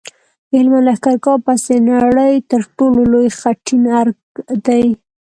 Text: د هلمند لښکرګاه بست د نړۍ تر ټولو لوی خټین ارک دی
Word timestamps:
د 0.49 0.51
هلمند 0.59 0.85
لښکرګاه 0.87 1.41
بست 1.45 1.67
د 1.71 1.73
نړۍ 1.91 2.33
تر 2.51 2.61
ټولو 2.77 3.01
لوی 3.13 3.27
خټین 3.39 3.83
ارک 3.99 4.17
دی 4.65 4.85